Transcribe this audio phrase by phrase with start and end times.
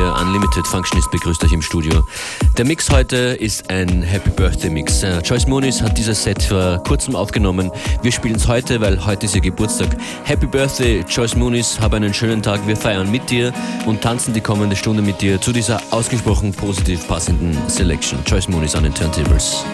[0.00, 0.14] hier.
[0.20, 2.02] Unlimited Functionist begrüßt euch im Studio.
[2.56, 5.02] Der Mix heute ist ein Happy Birthday Mix.
[5.02, 7.70] Uh, Joyce Moonis hat dieses Set vor kurzem aufgenommen.
[8.02, 9.96] Wir spielen es heute, weil heute ist ihr Geburtstag.
[10.24, 11.78] Happy Birthday, Joyce Moonis.
[11.80, 12.66] Hab einen schönen Tag.
[12.66, 13.52] Wir feiern mit dir
[13.86, 18.18] und tanzen die kommende Stunde mit dir zu dieser ausgesprochen positiv passenden Selection.
[18.26, 19.64] Joyce Moonis an den Turntables.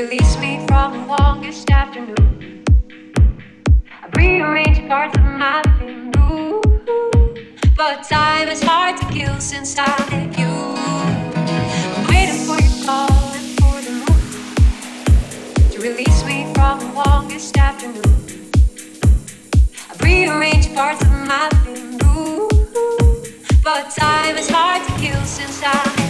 [0.00, 2.64] Release me from the longest afternoon.
[3.90, 6.62] I rearrange parts of my menu.
[7.76, 10.46] But time is hard to kill since I met you.
[11.96, 17.58] I'm waiting for your call and for the moon to release me from the longest
[17.58, 18.50] afternoon.
[19.90, 22.48] I rearrange parts of my menu.
[23.62, 26.09] But time is hard to kill since I met.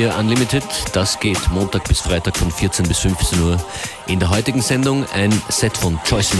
[0.00, 0.64] FM4 Unlimited.
[0.92, 3.58] Das geht Montag bis Freitag von 14 bis 15 Uhr.
[4.06, 6.34] In der heutigen Sendung ein Set von Joyce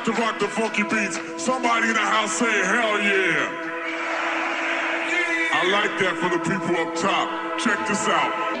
[0.00, 0.16] Muniz.
[0.16, 1.18] got the funky beats.
[1.42, 3.70] Somebody in the house say hell yeah.
[5.52, 7.58] I like that for the people up top.
[7.58, 8.53] Check this out.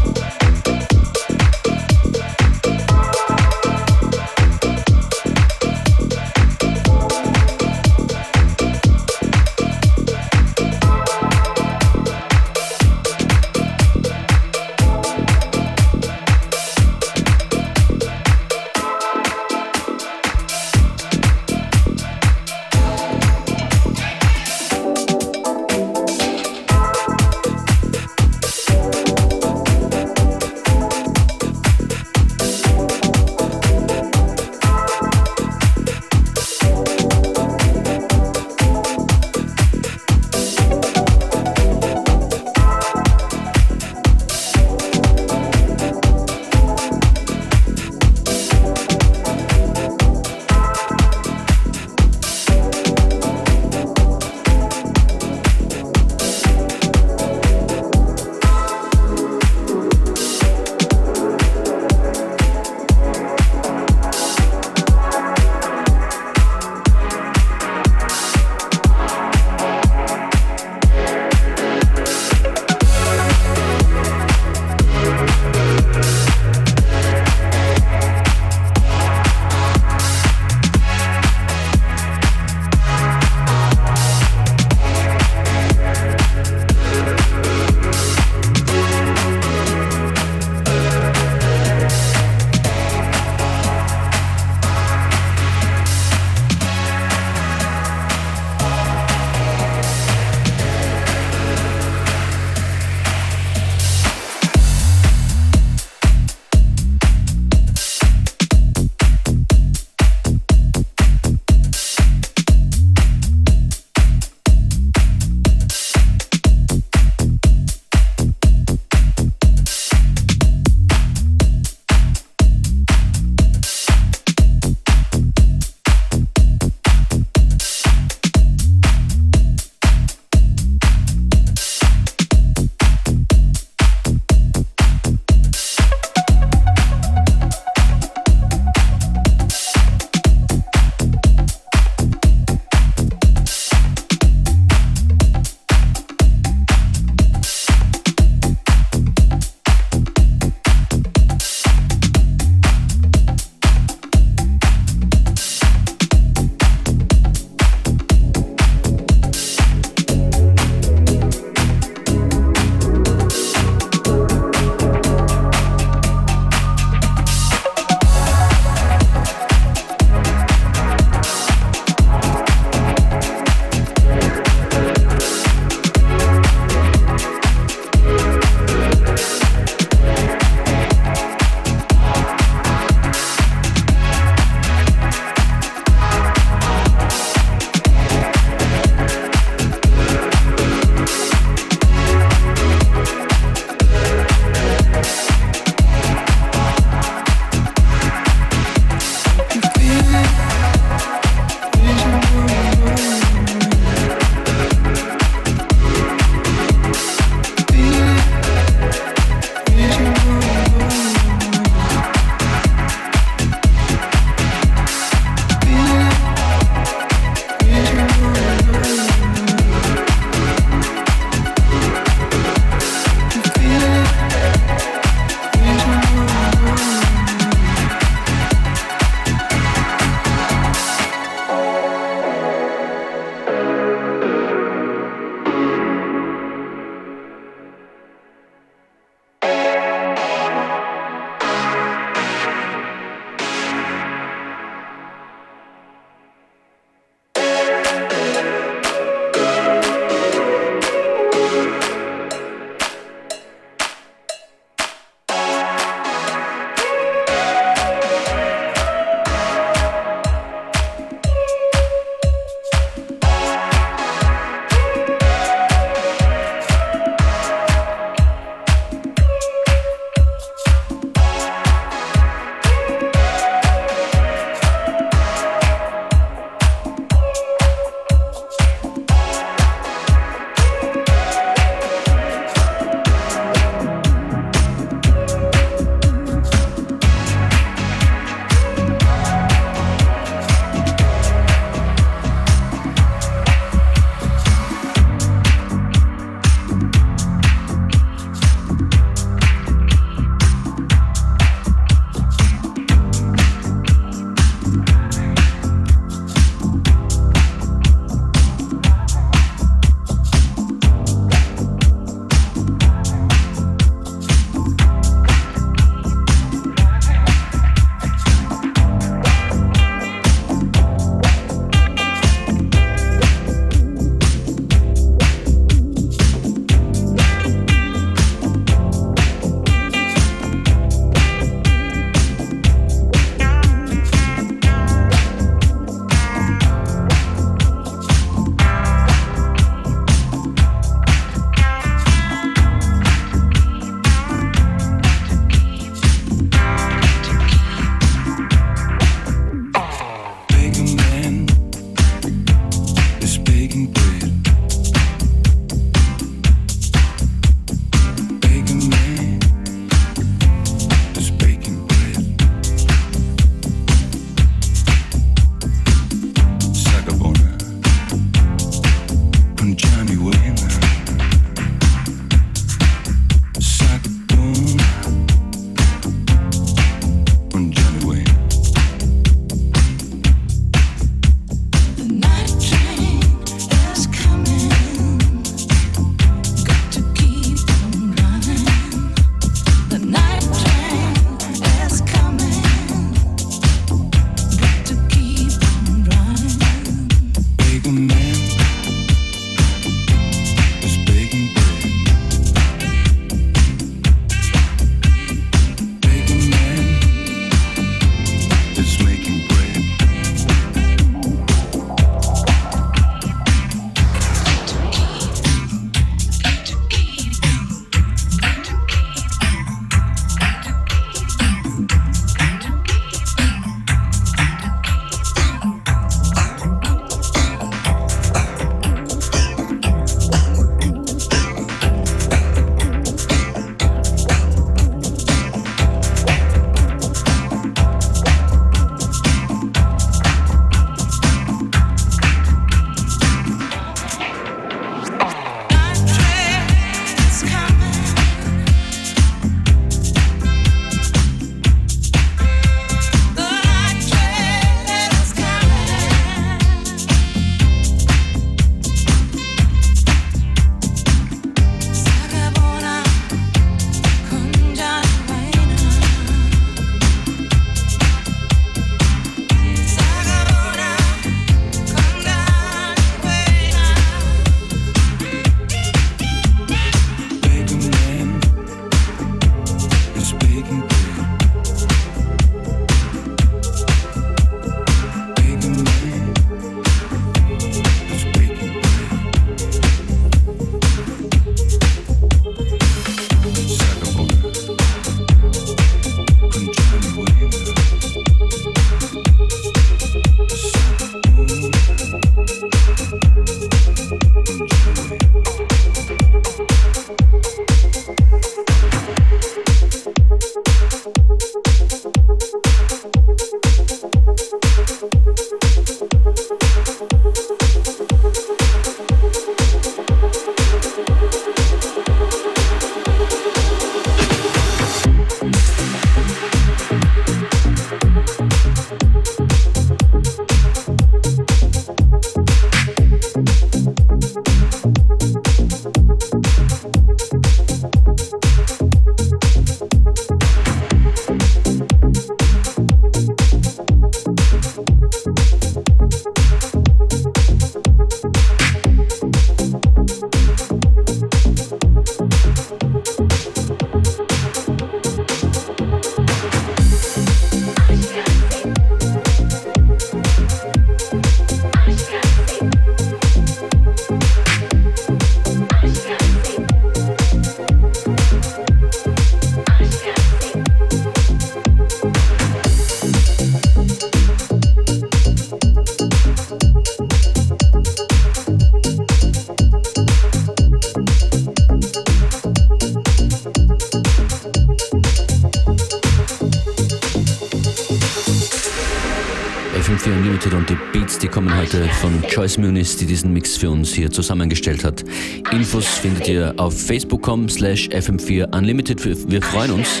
[591.98, 595.04] Von Joyce Muniz, die diesen Mix für uns hier zusammengestellt hat.
[595.50, 599.30] Infos findet ihr auf facebook.com slash FM4 Unlimited.
[599.30, 600.00] Wir freuen uns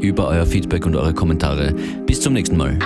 [0.00, 1.74] über euer Feedback und eure Kommentare.
[2.04, 2.78] Bis zum nächsten Mal.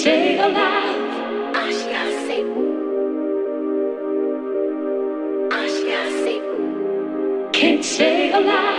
[0.00, 0.96] stay alive.
[1.54, 1.70] I
[5.52, 5.64] I
[7.52, 8.69] can't stay alive.